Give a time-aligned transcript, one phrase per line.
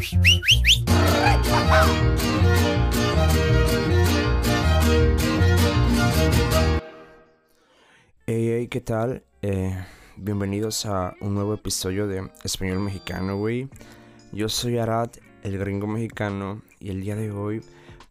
[0.00, 0.12] Hey,
[8.26, 9.24] hey, ¿qué tal?
[9.42, 9.76] Eh,
[10.16, 13.68] bienvenidos a un nuevo episodio de Español Mexicano, güey.
[14.30, 15.10] Yo soy Arad,
[15.42, 17.60] el gringo mexicano, y el día de hoy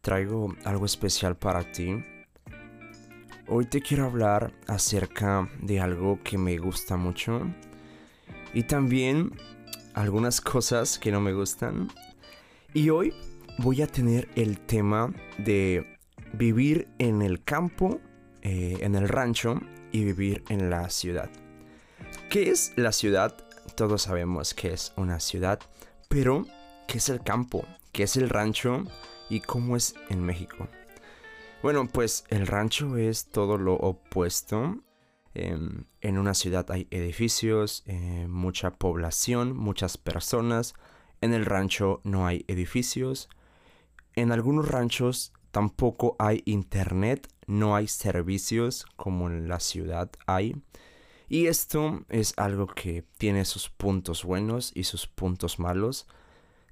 [0.01, 2.03] traigo algo especial para ti.
[3.47, 7.43] Hoy te quiero hablar acerca de algo que me gusta mucho
[8.53, 9.31] y también
[9.97, 11.89] algunas cosas que no me gustan.
[12.73, 13.13] Y hoy
[13.57, 15.97] voy a tener el tema de
[16.33, 17.99] vivir en el campo,
[18.43, 19.59] eh, en el rancho
[19.91, 21.31] y vivir en la ciudad.
[22.29, 23.35] ¿Qué es la ciudad?
[23.75, 25.59] Todos sabemos que es una ciudad,
[26.09, 26.45] pero
[26.87, 27.65] ¿qué es el campo?
[27.91, 28.83] ¿Qué es el rancho?
[29.31, 30.67] ¿Y cómo es en México?
[31.63, 34.77] Bueno, pues el rancho es todo lo opuesto.
[35.33, 40.73] Em, en una ciudad hay edificios, eh, mucha población, muchas personas.
[41.21, 43.29] En el rancho no hay edificios.
[44.15, 50.55] En algunos ranchos tampoco hay internet, no hay servicios como en la ciudad hay.
[51.29, 56.07] Y esto es algo que tiene sus puntos buenos y sus puntos malos.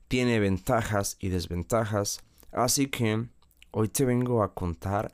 [0.07, 2.23] Tiene ventajas y desventajas.
[2.51, 3.27] Así que
[3.71, 5.13] hoy te vengo a contar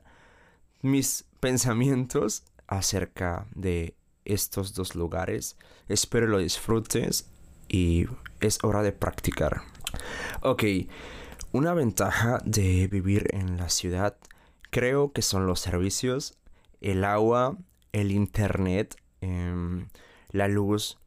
[0.80, 2.44] mis pensamientos
[2.78, 5.56] acerca de estos dos lugares.
[5.88, 7.28] Espero lo disfrutes
[7.68, 8.06] y
[8.40, 9.62] es hora de practicar.
[10.42, 10.64] Ok,
[11.52, 14.16] una ventaja de vivir en la ciudad
[14.70, 16.38] creo que son los servicios,
[16.80, 17.58] el agua,
[17.92, 19.88] el internet, em,
[20.30, 20.98] la luz,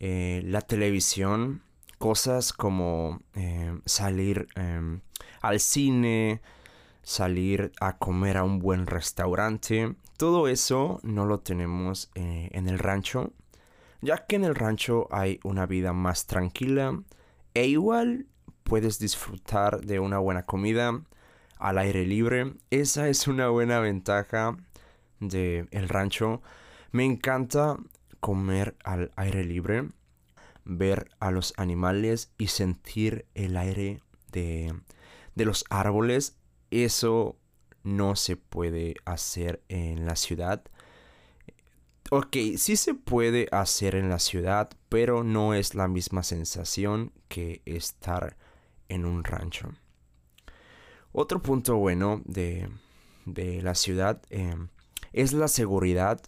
[0.00, 1.62] eh, la televisión,
[1.98, 5.00] cosas como em, salir em,
[5.40, 6.40] al cine,
[7.08, 9.94] salir a comer a un buen restaurante.
[10.18, 13.32] Todo eso no lo tenemos eh, en el rancho,
[14.02, 17.02] ya que en el rancho hay una vida más tranquila
[17.54, 18.26] e igual
[18.62, 21.00] puedes disfrutar de una buena comida
[21.56, 22.52] al aire libre.
[22.68, 24.58] Esa es una buena ventaja
[25.18, 26.42] del el rancho.
[26.92, 27.78] Me encanta
[28.20, 29.88] comer al aire libre,
[30.66, 34.74] ver a los animales y sentir el aire de,
[35.34, 36.37] de los árboles
[36.70, 37.36] eso
[37.82, 40.62] no se puede hacer en la ciudad.
[42.10, 47.60] Ok, sí se puede hacer en la ciudad, pero no es la misma sensación que
[47.66, 48.36] estar
[48.88, 49.70] en un rancho.
[51.12, 52.70] Otro punto bueno de,
[53.26, 54.68] la ciudad em,
[55.12, 56.20] es la seguridad.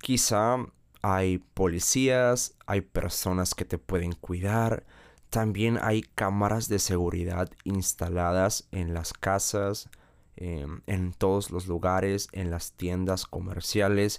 [0.00, 0.58] Quizá
[1.02, 4.86] hay policías, hay personas que te pueden cuidar,
[5.30, 9.88] también hay cámaras de seguridad instaladas en las casas,
[10.36, 14.18] em, en todos los lugares, en las tiendas comerciales.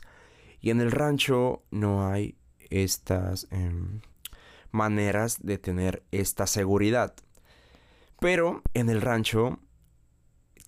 [0.61, 2.37] Y en el rancho no hay
[2.69, 4.01] estas em,
[4.71, 7.13] maneras de tener esta seguridad.
[8.19, 9.59] Pero en el rancho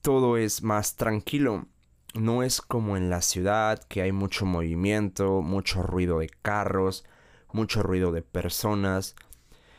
[0.01, 1.67] todo es más tranquilo.
[2.13, 7.05] No es como en la ciudad que hay mucho movimiento, mucho ruido de carros,
[7.53, 9.15] mucho ruido de personas.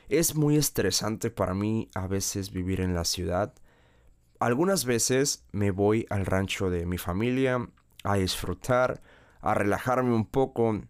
[0.09, 3.55] Es muy estresante para mí a veces vivir en la ciudad.
[4.39, 7.69] Algunas veces me voy al rancho de mi familia
[8.03, 9.01] a disfrutar,
[9.41, 10.81] a relajarme un poco,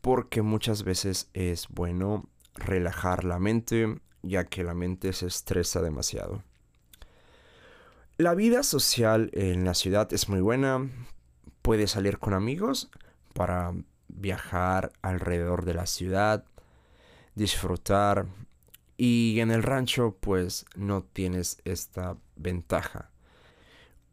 [0.00, 6.42] porque muchas veces es bueno relajar la mente, ya que la mente se estresa demasiado.
[8.16, 10.88] La vida social en la ciudad es muy buena.
[11.60, 12.90] Puedes salir con amigos
[13.34, 13.74] para
[14.08, 16.46] viajar alrededor de la ciudad,
[17.36, 18.26] disfrutar,
[18.96, 23.10] y en el rancho pues no tienes esta ventaja.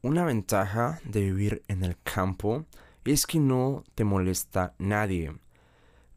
[0.01, 2.65] Una ventaja de vivir en el campo
[3.05, 5.33] es que no te molesta nadie.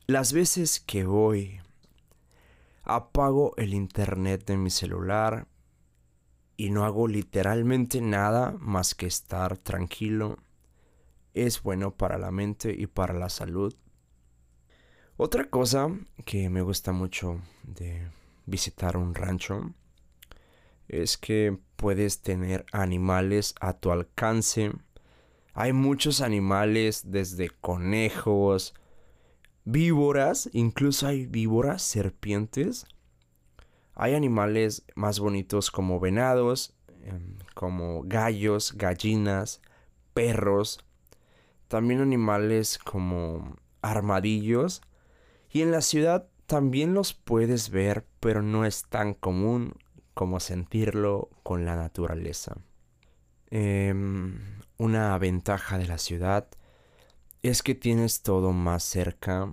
[0.09, 1.61] Las veces que voy,
[2.83, 5.47] apago el internet de mi celular
[6.56, 10.39] y no hago literalmente nada más que estar tranquilo.
[11.34, 13.75] Es bueno para la mente y para la salud.
[15.19, 15.88] Otra cosa
[16.27, 18.06] que me gusta mucho de
[18.44, 19.72] visitar un rancho
[20.89, 24.72] es que puedes tener animales a tu alcance.
[25.54, 28.74] Hay muchos animales desde conejos,
[29.65, 32.84] víboras, incluso hay víboras, serpientes.
[33.95, 36.74] Hay animales más bonitos como venados,
[37.04, 39.62] em, como gallos, gallinas,
[40.12, 40.78] perros.
[41.69, 44.83] También animales como armadillos.
[45.57, 49.73] Y en la ciudad también los puedes ver, pero no es tan común
[50.13, 52.59] como sentirlo con la naturaleza.
[53.49, 54.39] Em,
[54.77, 56.47] una ventaja de la ciudad
[57.43, 59.51] es que tienes todo más cerca.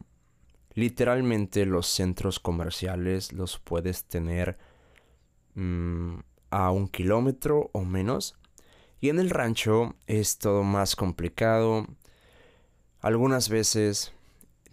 [0.74, 4.58] Literalmente los centros comerciales los puedes tener
[5.56, 6.16] mm,
[6.50, 8.36] a un kilómetro o menos.
[9.00, 11.88] Y en el rancho es todo más complicado.
[13.00, 14.12] Algunas veces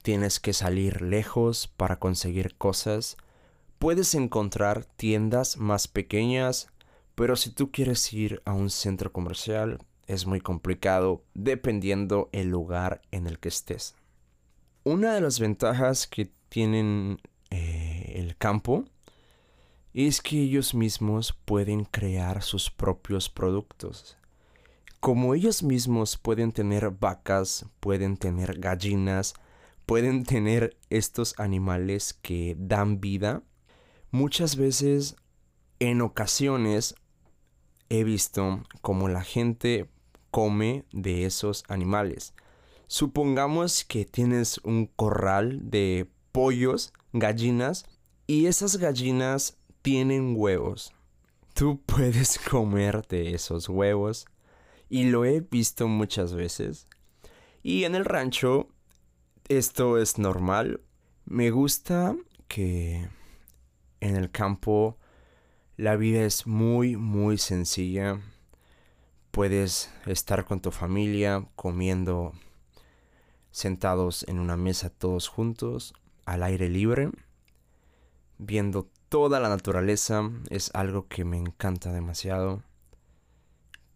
[0.02, 3.16] tienes que salir lejos para conseguir cosas.
[3.78, 6.68] Puedes encontrar tiendas más pequeñas,
[7.14, 13.00] pero si tú quieres ir a un centro comercial es muy complicado dependiendo el lugar
[13.12, 13.94] en el que estés.
[14.82, 17.20] Una de las ventajas que tienen
[17.50, 18.84] eh, el campo
[19.94, 24.16] es que ellos mismos pueden crear sus propios productos.
[25.00, 29.34] Como ellos mismos pueden tener vacas, pueden tener gallinas,
[29.90, 33.42] pueden tener estos animales que dan vida,
[34.12, 35.16] muchas veces,
[35.80, 36.94] en ocasiones,
[37.88, 39.90] he visto como la gente
[40.30, 42.34] come de esos animales.
[42.86, 47.84] Supongamos que tienes un corral de pollos, gallinas,
[48.28, 50.92] y esas gallinas tienen huevos.
[51.52, 54.26] Tú puedes comer de esos huevos.
[54.88, 56.86] Y lo he visto muchas veces.
[57.64, 58.68] Y en el rancho
[59.50, 60.80] esto es normal.
[61.24, 62.14] Me gusta
[62.46, 63.08] que
[63.98, 64.96] en el campo
[65.76, 68.20] la vida es muy, muy sencilla.
[69.32, 72.32] Puedes estar con tu familia comiendo
[73.50, 75.94] sentados en una mesa todos juntos,
[76.26, 77.10] al aire libre,
[78.38, 80.30] viendo toda la naturaleza.
[80.48, 82.62] Es algo que me encanta demasiado.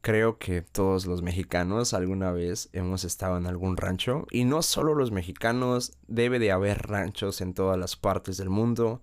[0.04, 4.26] Creo que todos los mexicanos alguna vez hemos estado en algún rancho.
[4.30, 9.00] Y no solo los mexicanos, debe de haber ranchos en todas las partes del mundo.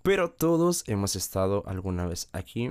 [0.00, 2.70] Pero todos hemos estado alguna vez aquí.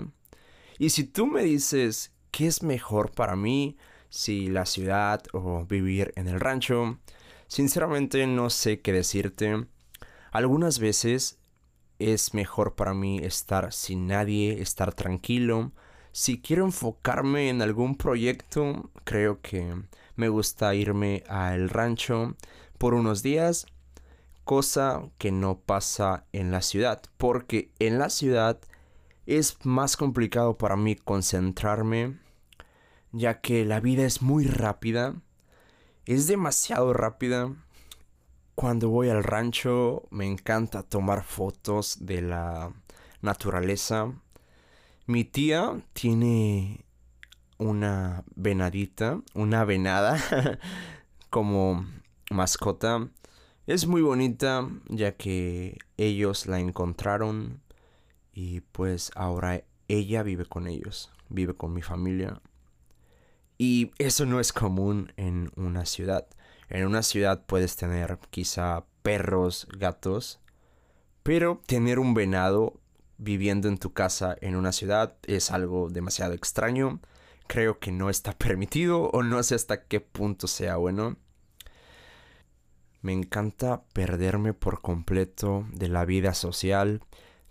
[0.80, 3.78] Y si tú me dices qué es mejor para mí,
[4.10, 6.98] si la ciudad o vivir en el rancho,
[7.46, 9.68] sinceramente no sé qué decirte.
[10.32, 11.38] Algunas veces
[12.00, 15.72] es mejor para mí estar sin nadie, estar tranquilo
[16.20, 19.74] si quiero enfocarme en algún proyecto, creo que
[20.18, 22.36] me gusta irme al rancho
[22.78, 23.68] por unos días,
[24.44, 28.60] cosa que no pasa en la ciudad, porque en la ciudad
[29.28, 32.20] es más complicado para mí concentrarme,
[33.14, 35.16] ya que la vida es muy rápida,
[36.06, 37.56] es demasiado rápida.
[38.56, 42.74] Cuando voy al rancho me encanta tomar fotos de la
[43.22, 44.12] naturaleza,
[45.10, 46.86] mi tía tiene
[47.58, 50.20] una venadita, una venada
[51.32, 51.84] como
[52.30, 53.10] mascota.
[53.66, 57.60] Es muy bonita ya que ellos la encontraron
[58.34, 62.40] y pues ahora ella vive con ellos, vive con mi familia.
[63.58, 66.28] Y eso no es común en una ciudad.
[66.70, 70.40] En una ciudad puedes tener quizá perros, gatos,
[71.24, 72.80] pero tener un venado
[73.20, 77.00] viviendo en tu casa en una ciudad es algo demasiado extraño.
[77.48, 81.18] Creo que no está permitido o no sé hasta qué punto sea bueno.
[83.02, 87.02] Me encanta perderme por completo de la vida social,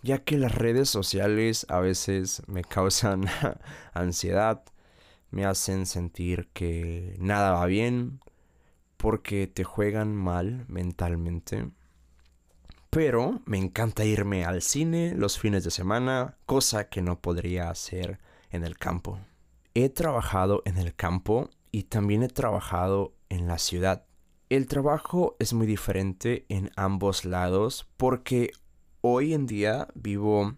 [0.02, 3.26] ya que las redes sociales a veces me causan
[3.94, 4.62] ansiedad,
[5.30, 8.20] me hacen sentir que nada va bien,
[8.98, 11.70] porque te juegan mal mentalmente.
[12.90, 18.18] Pero me encanta irme al cine los fines de semana, cosa que no podría hacer
[18.50, 19.20] en el campo.
[19.74, 24.06] He trabajado en el campo y también he trabajado en la ciudad.
[24.48, 28.52] El trabajo es muy diferente en ambos lados porque
[29.02, 30.56] hoy en día vivo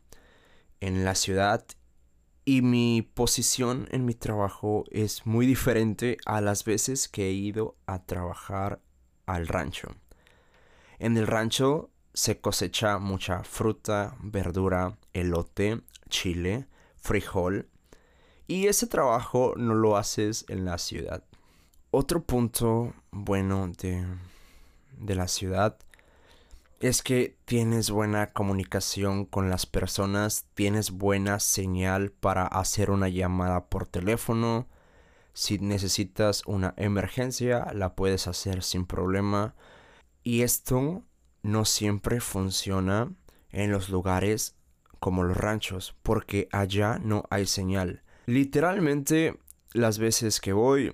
[0.80, 1.66] en la ciudad
[2.44, 7.76] y mi posición en mi trabajo es muy diferente a las veces que he ido
[7.86, 8.80] a trabajar
[9.26, 9.88] al rancho.
[11.00, 17.68] En el rancho se cosecha mucha fruta, verdura, elote, chile, frijol.
[18.46, 21.22] Y ese trabajo no lo haces en la ciudad.
[21.90, 24.04] Otro punto bueno de,
[24.98, 25.78] de la ciudad
[26.80, 33.66] es que tienes buena comunicación con las personas, tienes buena señal para hacer una llamada
[33.66, 34.66] por teléfono.
[35.34, 39.54] Si necesitas una emergencia, la puedes hacer sin problema.
[40.22, 41.04] Y esto
[41.42, 43.12] no siempre funciona
[43.50, 44.56] en los lugares
[44.98, 48.02] como los ranchos, porque allá no hay señal.
[48.26, 49.38] Literalmente,
[49.72, 50.92] las veces que voy,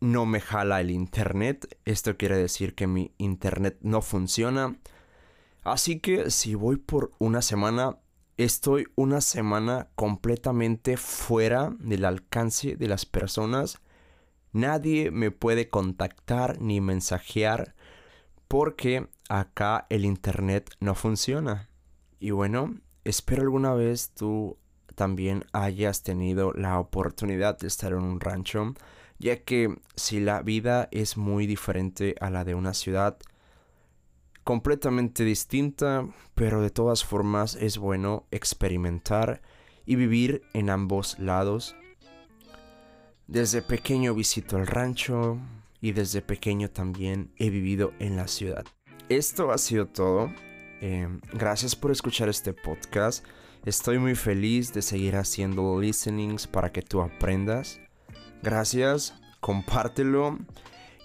[0.00, 1.78] no me jala el internet.
[1.84, 4.78] Esto quiere decir que mi internet no funciona.
[5.64, 7.98] Así que si voy por una semana,
[8.36, 13.78] estoy una semana completamente fuera del alcance de las personas.
[14.52, 17.74] Nadie me puede contactar ni mensajear
[18.48, 21.68] porque acá el internet no funciona.
[22.18, 24.58] Y bueno, espero alguna vez tú
[24.94, 28.74] también hayas tenido la oportunidad de estar en un rancho,
[29.18, 33.18] ya que si la vida es muy diferente a la de una ciudad,
[34.42, 39.42] completamente distinta, pero de todas formas es bueno experimentar
[39.84, 41.76] y vivir en ambos lados.
[43.26, 45.38] Desde pequeño visito el rancho
[45.80, 48.64] y desde pequeño también he vivido en la ciudad.
[49.08, 50.32] Esto ha sido todo.
[50.80, 53.24] Eh, gracias por escuchar este podcast.
[53.64, 57.80] Estoy muy feliz de seguir haciendo listenings para que tú aprendas.
[58.42, 60.38] Gracias, compártelo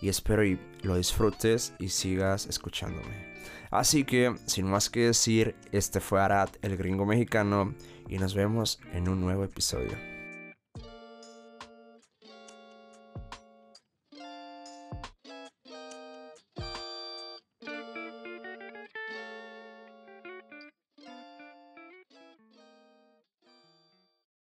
[0.02, 3.32] y espero y lo disfrutes y sigas escuchándome.
[3.70, 7.76] Así que, sin más que decir, este fue Arad, el gringo mexicano,
[8.10, 10.11] y nos vemos en un nuevo episodio.